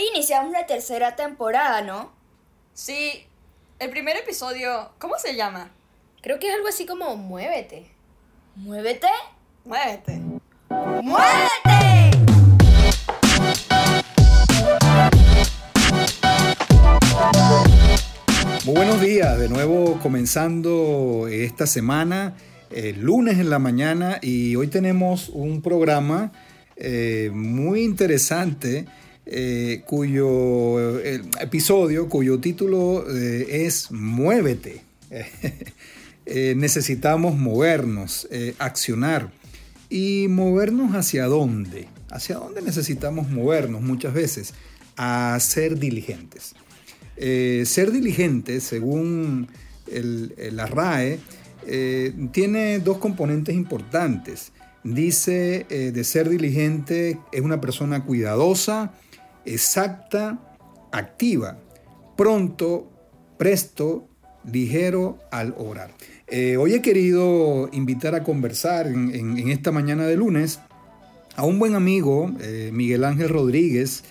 [0.00, 2.10] Hoy iniciamos la tercera temporada, ¿no?
[2.72, 3.26] Sí.
[3.78, 5.72] El primer episodio, ¿cómo se llama?
[6.22, 7.84] Creo que es algo así como Muévete.
[8.56, 9.08] ¿Muévete?
[9.62, 10.18] Muévete.
[11.02, 12.16] ¡Muévete!
[18.64, 22.38] Muy buenos días, de nuevo comenzando esta semana,
[22.70, 26.32] el lunes en la mañana y hoy tenemos un programa
[26.76, 28.86] eh, muy interesante
[29.30, 34.82] eh, cuyo eh, episodio, cuyo título es Muévete.
[36.26, 39.32] necesitamos movernos, accionar
[39.88, 41.88] y movernos hacia dónde.
[42.10, 44.54] ¿Hacia dónde necesitamos movernos muchas veces?
[44.96, 46.54] A ser diligentes.
[47.16, 49.48] Eh, ser diligente, según
[49.86, 51.18] la RAE,
[51.66, 54.52] eh, tiene dos componentes importantes.
[54.82, 58.92] Dice eh, de ser diligente es una persona cuidadosa,
[59.44, 60.38] exacta,
[60.92, 61.58] activa,
[62.16, 62.90] pronto,
[63.38, 64.06] presto,
[64.50, 65.90] ligero al orar.
[66.58, 70.60] hoy he querido invitar a conversar en, esta mañana de lunes
[71.36, 72.32] a un buen amigo,
[72.72, 74.04] Miguel Ángel Rodríguez,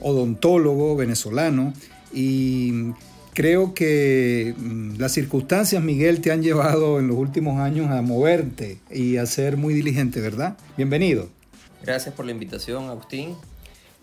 [0.00, 1.72] odontólogo venezolano,
[2.12, 2.92] y
[3.34, 8.78] creo que mm, las circunstancias, Miguel, te han llevado en los últimos años a moverte
[8.90, 10.56] y a ser muy diligente, ¿verdad?
[10.76, 11.28] Bienvenido.
[11.84, 13.34] Gracias por la invitación, Agustín.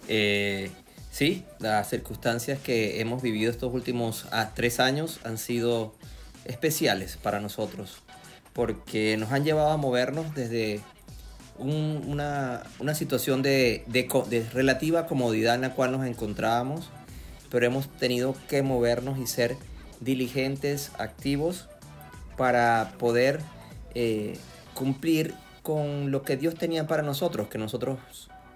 [0.08, 0.72] Eh,
[1.12, 5.96] sí, las circunstancias que hemos vivido estos últimos ah, tres años han sido
[6.46, 7.98] especiales para nosotros,
[8.54, 10.82] porque nos han llevado a movernos desde
[11.58, 12.64] una,
[12.96, 16.90] situación de, de relativa comodidad en la cual nos encontrábamos
[17.52, 19.58] pero hemos tenido que movernos y ser
[20.00, 21.68] diligentes, activos,
[22.38, 23.42] para poder
[23.94, 24.38] eh,
[24.74, 28.00] cumplir con lo que Dios tenía para nosotros, que nosotros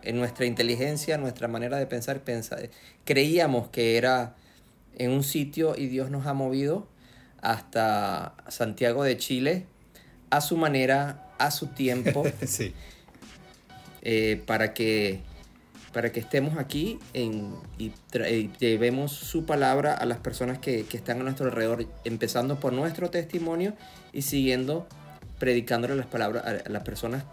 [0.06, 2.22] en nuestra inteligencia, nuestra manera de pensar,
[3.04, 4.36] creíamos que era
[4.98, 6.88] en un sitio y Dios nos ha movido
[7.42, 9.66] hasta Santiago de Chile
[10.30, 12.24] a su manera, a su tiempo,
[14.02, 15.22] eh, para que
[15.96, 17.94] para que estemos aquí y,
[18.60, 23.76] llevemos su palabra a las personas que, están a nuestro alrededor, empezando por nuestro testimonio
[24.12, 24.90] y siguiendo
[25.40, 27.24] predicándole las palabras a, las personas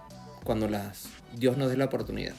[0.44, 2.34] cuando las, Dios nos dé la oportunidad.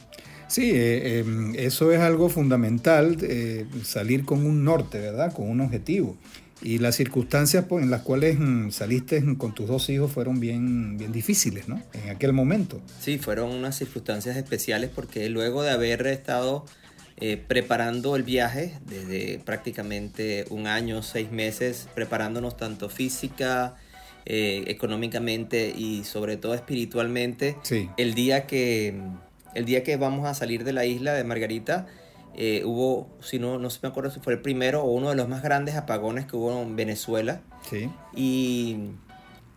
[0.48, 5.32] Sí, eh, em, eso es algo fundamental, eh, salir con un norte, ¿verdad?
[5.32, 6.16] Con un objetivo.
[6.62, 11.12] Y las circunstancias en las cuales mm, saliste con tus dos hijos fueron bien, bien
[11.12, 11.82] difíciles, ¿no?
[11.92, 12.80] En aquel momento.
[13.00, 16.64] Sí, fueron unas circunstancias especiales porque luego de haber estado
[17.16, 23.76] eh, preparando el viaje desde prácticamente un año, seis meses, preparándonos tanto física,
[24.26, 27.56] eh, económicamente y sobre todo espiritualmente,
[27.98, 28.94] el, día que,
[29.54, 31.86] el día que vamos a salir de la isla de Margarita,
[32.36, 35.16] eh, hubo, si no, no se me acuerdo si fue el primero o uno de
[35.16, 37.40] los más grandes apagones que hubo en Venezuela.
[37.68, 37.90] Sí.
[38.14, 38.90] Y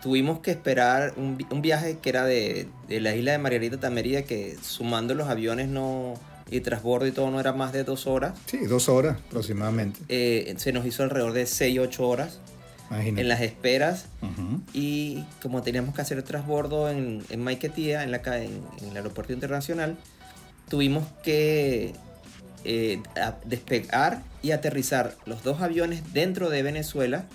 [0.02, 4.26] tuvimos que esperar un, un viaje que era de, de, la isla de Margarita Tamería,
[4.26, 6.14] que sumando los aviones no
[6.50, 8.38] y transbordo y todo no era más de dos horas.
[8.46, 10.00] Sí, dos horas aproximadamente.
[10.08, 12.40] Eh, se nos hizo alrededor de seis, ocho horas.
[12.90, 14.06] En las esperas
[14.74, 19.34] y como teníamos que hacer el transbordo en, en Maiquetía, en, la, en el aeropuerto
[19.34, 19.98] internacional,
[20.70, 21.94] tuvimos que
[22.64, 23.02] eh,
[23.46, 27.26] despegar y aterrizar los dos aviones dentro de Venezuela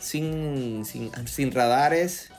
[0.00, 2.30] sin, sin, radares.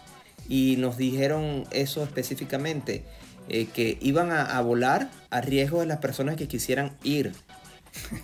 [0.49, 3.05] Y nos dijeron eso específicamente,
[3.49, 7.33] eh, que iban a, volar a riesgo de las personas que quisieran ir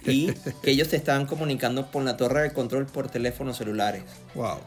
[0.05, 4.03] y que ellos se estaban comunicando por la torre de control por teléfonos celulares.
[4.35, 4.57] Wow.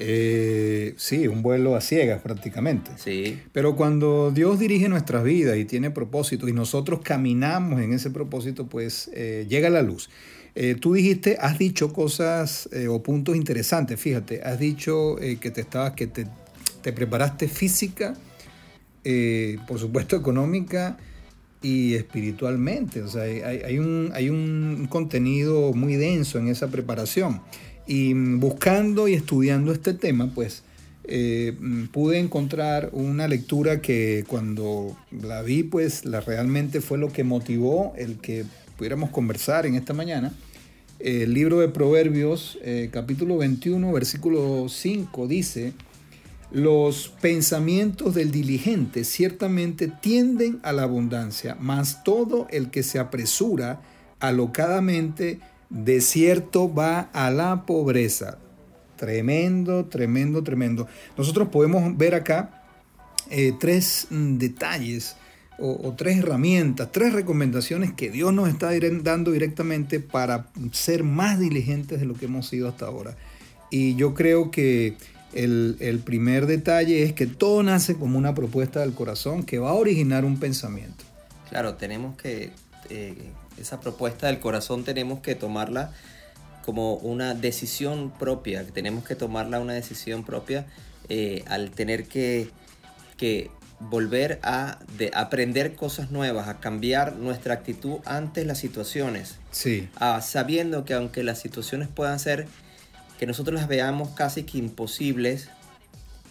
[0.00, 2.92] Eh, sí, un vuelo a ciegas prácticamente.
[2.96, 3.40] Sí.
[3.52, 8.68] Pero cuando Dios dirige nuestras vidas y tiene propósito y nosotros caminamos en ese propósito,
[8.68, 10.08] pues eh, llega la luz.
[10.54, 15.92] Eh, tú dijiste, has dicho cosas o puntos interesantes, fíjate, has dicho que te estabas,
[15.92, 16.26] que te,
[16.92, 18.14] preparaste física,
[19.66, 20.96] por supuesto económica
[21.62, 23.02] y espiritualmente.
[23.02, 27.40] O sea, hay, un, hay un contenido muy denso en esa preparación.
[27.86, 30.62] Y buscando y estudiando este tema, pues
[31.04, 31.56] eh,
[31.90, 37.94] pude encontrar una lectura que cuando la vi, pues la realmente fue lo que motivó
[37.96, 38.44] el que
[38.76, 40.34] pudiéramos conversar en esta mañana.
[40.98, 45.72] El libro de Proverbios, eh, capítulo 21, versículo 5, dice,
[46.50, 53.80] los pensamientos del diligente ciertamente tienden a la abundancia, mas todo el que se apresura
[54.20, 55.40] alocadamente
[55.70, 58.38] de cierto va a la pobreza.
[58.96, 60.88] Tremendo, tremendo, tremendo.
[61.16, 62.64] Nosotros podemos ver acá
[63.30, 65.16] eh, tres mm, detalles
[65.60, 68.70] o, tres herramientas, tres recomendaciones que Dios nos está
[69.02, 73.16] dando directamente para ser más diligentes de lo que hemos sido hasta ahora.
[73.68, 74.96] Y yo creo que
[75.32, 79.70] el, el primer detalle es que todo nace como una propuesta del corazón que va
[79.70, 81.04] a originar un pensamiento.
[81.50, 82.50] Claro, tenemos que,
[82.90, 83.14] eh,
[83.58, 85.92] esa propuesta del corazón tenemos que tomarla
[86.64, 90.66] como una decisión propia, que tenemos que tomarla una decisión propia
[91.08, 92.50] eh, al tener que,
[93.16, 99.88] que volver a de aprender cosas nuevas, a cambiar nuestra actitud ante las situaciones, Sí,
[99.96, 102.46] a- sabiendo que aunque las situaciones puedan ser
[103.18, 105.50] que nosotros las veamos casi que imposibles,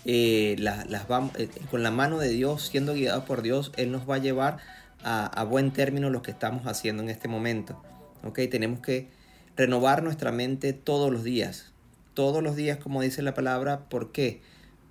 [0.06, 3.92] eh, las, las vam- eh, con la mano de Dios, siendo guiados por Dios, Él
[3.92, 4.57] nos va a llevar
[5.04, 7.81] a, a buen término lo que estamos haciendo en este momento.
[8.24, 8.39] ¿ok?
[8.50, 9.10] Tenemos que
[9.56, 11.74] renovar nuestra mente todos los días.
[12.13, 13.90] Todos los días, como dice la palabra.
[13.90, 14.42] ¿Por qué?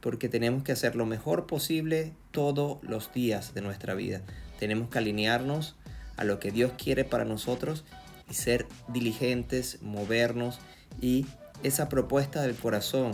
[0.01, 4.21] Porque tenemos que hacer lo mejor posible todos los días de nuestra vida.
[4.59, 5.77] Tenemos que alinearnos
[6.17, 7.85] a lo que Dios quiere para nosotros
[8.31, 10.59] y ser diligentes, movernos
[11.01, 11.27] y
[11.63, 13.13] esa propuesta del corazón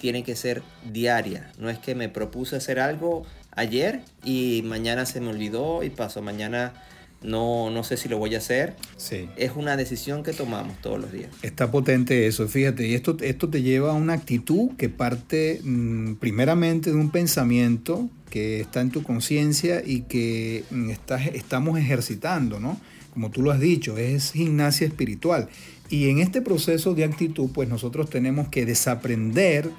[0.00, 0.62] tiene que ser
[0.92, 1.50] diaria.
[1.58, 6.20] No es que me propuse hacer algo ayer y mañana se me olvidó y pasó
[6.22, 6.74] mañana
[7.22, 8.76] no, no sé si lo voy a hacer.
[8.98, 9.28] sí.
[9.36, 11.30] Es una decisión que tomamos todos los días.
[11.42, 16.16] Está potente eso, fíjate, y esto, esto te lleva a una actitud que parte mm,
[16.16, 22.60] primeramente de un pensamiento que está en tu conciencia y que mm, estás- estamos ejercitando,
[22.60, 22.78] ¿no?
[23.14, 25.48] Como tú lo has dicho, es gimnasia espiritual.
[25.88, 29.70] Y en este proceso de actitud, pues nosotros tenemos que desaprender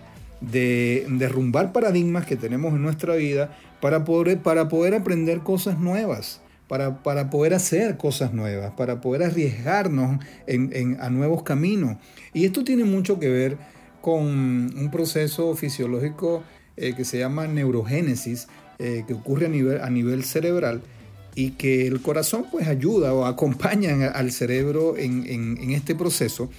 [0.41, 6.41] de derrumbar paradigmas que tenemos en nuestra vida para poder, para poder aprender cosas nuevas,
[6.67, 10.19] para, para poder hacer cosas nuevas, para poder arriesgarnos
[10.99, 11.97] a nuevos caminos.
[12.33, 13.57] Y esto tiene mucho que ver
[14.01, 16.43] con un proceso fisiológico
[16.77, 18.47] eh, que se llama neurogénesis,
[18.79, 20.81] eh, que ocurre a nivel, a nivel cerebral
[21.37, 26.49] y que el corazón pues ayuda o acompaña al cerebro en, en- en este proceso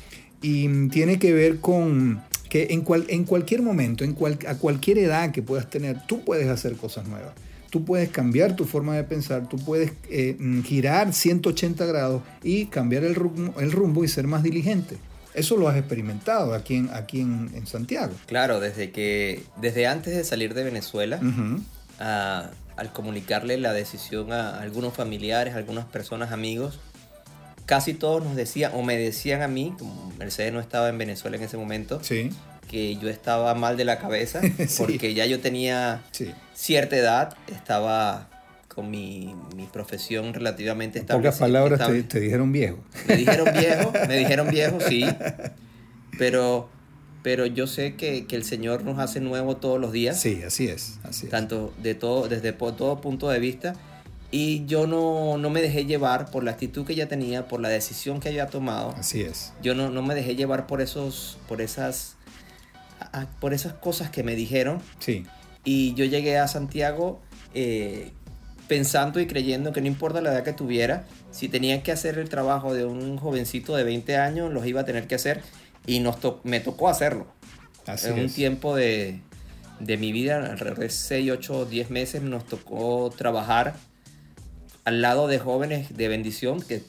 [0.40, 4.98] y tiene que ver con que en, cual- en cualquier momento, en cual- a cualquier
[4.98, 7.32] edad que puedas tener, tú puedes hacer cosas nuevas.
[7.70, 12.66] Tú puedes cambiar tu forma de pensar, tú puedes eh, mm, girar 180 grados y
[12.66, 14.96] cambiar el rumbo, el rumbo y ser más diligente.
[15.34, 18.12] Eso lo has experimentado aquí en, aquí en, en Santiago.
[18.26, 21.20] Claro, desde que desde antes de salir de Venezuela,
[21.98, 26.78] a- al comunicarle la decisión a algunos familiares, a algunas personas, amigos,
[27.66, 31.36] casi todos nos decían, o me decían a mí, como Mercedes no estaba en Venezuela
[31.36, 32.30] en ese momento, Sí,
[32.68, 34.66] que yo estaba mal de la cabeza, Sí.
[34.78, 36.32] porque ya yo tenía sí.
[36.54, 38.28] cierta edad, estaba
[38.68, 42.02] con mi, mi profesión relativamente En pocas palabras te, estable.
[42.04, 42.78] te dijeron viejo.
[43.08, 45.04] Me dijeron viejo, me dijeron viejo, sí.
[46.18, 46.68] Pero,
[47.22, 50.20] pero yo sé que, que el Señor nos hace nuevo todos los días.
[50.20, 50.98] Sí, así es.
[51.02, 51.30] Así es.
[51.30, 53.74] Tanto de todo, desde todo punto de vista.
[54.30, 57.70] Y yo no, no me dejé llevar por la actitud que ella tenía, por la
[57.70, 58.90] decisión que había tomado.
[58.98, 59.52] Así es.
[59.62, 62.16] Yo no, no me dejé llevar por esos, por esas,
[63.12, 64.80] a- por esas cosas que me dijeron.
[64.98, 65.24] Sí,
[65.64, 67.20] Y yo llegué a Santiago
[67.54, 68.10] eh,
[68.68, 72.28] pensando y creyendo que no importa la edad que tuviera, si tenía que hacer el
[72.28, 75.42] trabajo de un jovencito de 20 años, los iba a tener que hacer.
[75.88, 77.26] Y nos to- me tocó hacerlo.
[77.86, 79.20] así en un tiempo de,
[79.80, 83.74] de mi vida, alrededor de 6, 8, 10 meses, nos tocó trabajar
[84.84, 86.82] al lado de jóvenes de bendición, que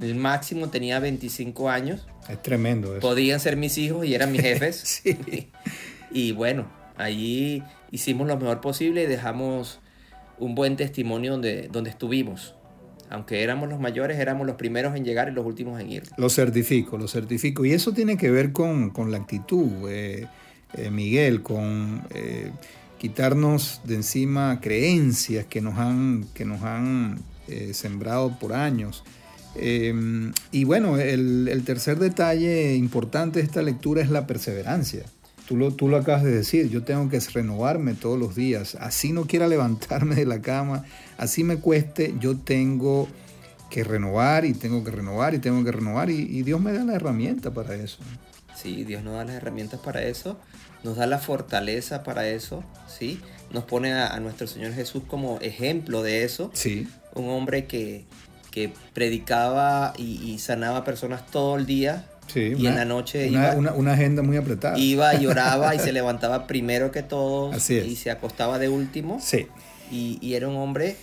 [0.00, 2.06] el máximo tenía 25 años.
[2.28, 3.00] Es tremendo eso.
[3.00, 4.76] Podían ser mis hijos y eran mis jefes.
[5.04, 5.48] Sí.
[6.12, 9.80] Y bueno, allí hicimos lo mejor posible y dejamos
[10.38, 12.54] un buen testimonio donde, donde estuvimos.
[13.10, 16.02] Aunque éramos los mayores, éramos los primeros en llegar y los últimos en ir.
[16.16, 17.64] Lo certifico, lo certifico.
[17.64, 20.26] Y eso tiene que ver con, con la actitud, eh,
[20.74, 22.50] eh, Miguel, con eh,
[22.98, 27.20] quitarnos de encima creencias que nos han, que nos han
[27.72, 29.04] sembrado por años.
[29.58, 35.04] Eh, y bueno, el, el tercer detalle importante de esta lectura es la perseverancia.
[35.46, 38.76] Tú lo, tú lo acabas de decir, yo tengo que renovarme todos los días.
[38.80, 40.84] Así no quiera levantarme de la cama,
[41.18, 43.08] así me cueste, yo tengo
[43.70, 46.84] que renovar y tengo que renovar y tengo que renovar y, y Dios me da
[46.84, 47.98] la herramienta para eso.
[48.54, 50.38] Sí, Dios nos da las herramientas para eso,
[50.82, 53.20] nos da la fortaleza para eso, ¿sí?
[53.52, 56.50] Nos pone a, a nuestro Señor Jesús como ejemplo de eso.
[56.54, 58.04] Sí, Un hombre que,
[58.50, 62.06] que predicaba y, y sanaba personas todo el día.
[62.26, 62.54] Sí.
[62.56, 64.78] Y en la noche una, iba- una- una agenda muy apretada.
[64.78, 67.54] Iba, lloraba y se levantaba primero que todos.
[67.56, 67.86] Así es.
[67.86, 69.18] Y se acostaba de último.
[69.20, 69.46] Sí,
[69.90, 70.96] Y, y era un hombre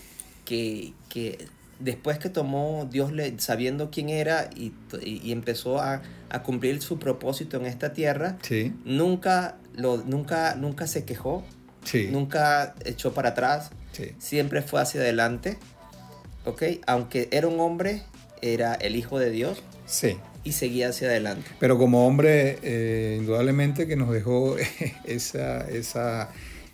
[0.46, 1.48] que, que
[1.80, 7.00] después que tomó Dios, le, sabiendo quién era y, y- empezó a, a cumplir su
[7.00, 11.44] propósito en esta tierra, sí, nunca, lo, nunca, nunca se quejó,
[11.84, 12.10] sí.
[12.12, 14.12] nunca echó para atrás, Sí.
[14.18, 15.58] siempre fue hacia adelante,
[16.46, 16.64] ¿ok?
[16.88, 18.02] Aunque era un hombre,
[18.42, 20.18] era el Hijo de Dios Sí.
[20.44, 21.50] Y seguía hacia adelante.
[21.60, 24.56] Pero como hombre, eh, indudablemente que nos dejó
[25.06, 26.30] esa, esa,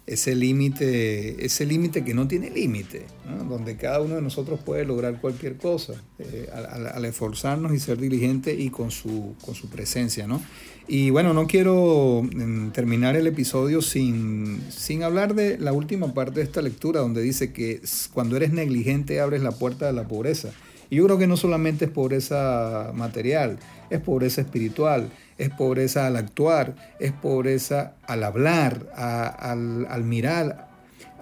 [0.07, 3.43] ese límite, ese límite que no tiene límite, ¿no?
[3.43, 7.97] donde cada uno de nosotros puede lograr cualquier cosa, eh, al, al- esforzarnos y ser
[7.99, 10.25] diligente y con su, con su presencia.
[10.25, 10.41] ¿no?
[10.87, 16.39] Y bueno, no quiero mm, terminar el episodio sin, sin hablar de la última parte
[16.39, 20.49] de esta lectura, donde dice que cuando eres negligente abres la puerta de la pobreza.
[20.89, 23.57] Y yo creo que no solamente es pobreza material,
[23.89, 30.67] es pobreza espiritual, es pobreza al actuar, es pobreza al hablar, al, mirar.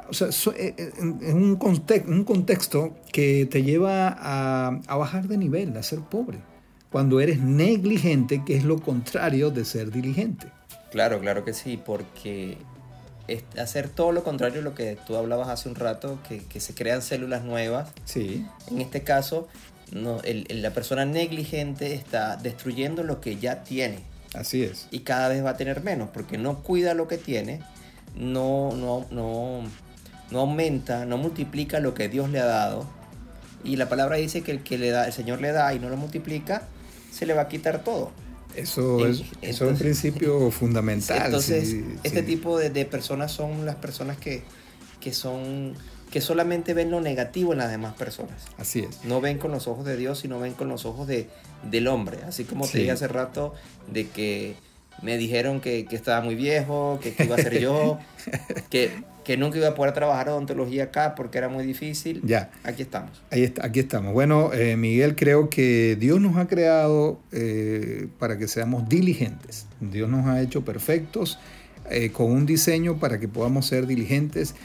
[0.10, 4.08] O sea, so- eh, eh, es un, conte- un contexto que te lleva
[4.88, 6.40] a bajar de nivel, a ser pobre.
[6.90, 10.48] Cuando eres negligente, que es lo contrario de ser diligente.
[10.92, 12.58] Claro, claro que sí, porque
[13.28, 16.60] es hacer todo lo contrario a lo que tú hablabas hace un rato, que, que
[16.60, 17.90] se crean células nuevas.
[18.06, 19.48] Sí, En este caso,
[19.92, 24.00] no, el- el- la persona negligente está destruyendo lo que ya tiene
[24.34, 24.88] así es.
[24.92, 27.62] y cada vez va a tener menos porque no cuida lo que tiene,
[28.16, 29.62] no, no, no,
[30.32, 32.86] no aumenta, no multiplica lo que Dios le ha dado.
[33.64, 35.90] Y la palabra dice que el que le da, el Señor le da y no
[35.90, 36.64] lo multiplica,
[37.12, 38.12] se le va a quitar todo.
[38.58, 41.26] Eso es, eso es un principio fundamental.
[41.26, 42.26] Entonces, sí, este sí.
[42.26, 44.44] tipo de, de personas son las personas que,
[45.00, 45.76] que son
[46.12, 48.46] que solamente ven lo negativo en las demás personas.
[48.58, 49.04] Así es.
[49.04, 51.28] No ven con los ojos de Dios, sino ven con los ojos de,
[51.70, 52.20] del hombre.
[52.26, 52.72] Así como Sí.
[52.74, 53.54] te dije hace rato
[53.92, 54.56] de que
[55.02, 58.00] me dijeron que, que estaba muy viejo, que, que iba a ser yo,
[58.70, 62.22] que, que nunca iba a poder trabajar odontología acá porque era muy difícil.
[62.24, 62.50] Ya.
[62.64, 63.22] Aquí estamos.
[63.30, 64.14] Ahí está, aquí estamos.
[64.14, 69.66] Bueno, eh, Miguel, creo que Dios nos ha creado eh, para que seamos diligentes.
[69.82, 71.38] Dios nos ha hecho perfectos
[71.92, 74.56] eh, con un diseño para que podamos ser diligentes.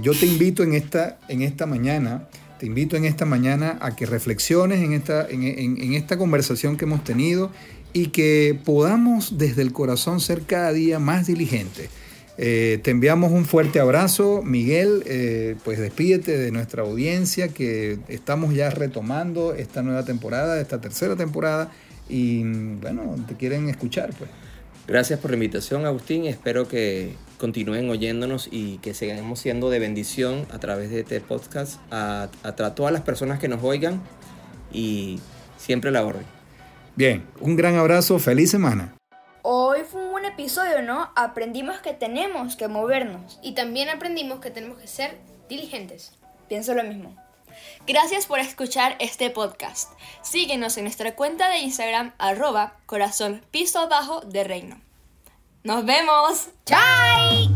[0.00, 2.28] Yo te invito en esta, en esta mañana,
[2.60, 6.76] te invito en esta mañana a que reflexiones en esta, en, en- en esta conversación
[6.76, 7.50] que hemos tenido
[7.92, 11.90] y que podamos desde el corazón ser cada día más diligentes.
[12.36, 15.02] Eh, te enviamos un fuerte abrazo, Miguel.
[15.06, 21.16] eh, pues despídete de nuestra audiencia, que estamos ya retomando esta nueva temporada, esta tercera
[21.16, 21.70] temporada,
[22.08, 24.30] y mm, bueno, te quieren escuchar, pues.
[24.86, 26.26] Gracias por la invitación, Agustín.
[26.26, 31.80] Espero que continúen oyéndonos y que sigamos siendo de bendición a través de este podcast
[31.90, 34.02] a, a todas las personas que nos oigan
[34.72, 35.20] y
[35.56, 36.24] siempre la orden.
[36.96, 38.94] Bien, un gran abrazo, feliz semana.
[40.34, 41.10] Episodio, ¿no?
[41.14, 43.38] Aprendimos que tenemos que movernos.
[43.40, 46.12] Y también aprendimos que tenemos que ser diligentes.
[46.48, 47.16] Pienso lo mismo.
[47.86, 49.92] Gracias por escuchar este podcast.
[50.22, 54.80] Síguenos en nuestra cuenta de Instagram arroba corazón piso abajo de reino.
[55.62, 56.48] ¡Nos vemos!
[56.66, 57.48] ¡Chao!